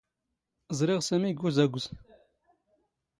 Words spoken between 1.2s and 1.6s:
ⴳ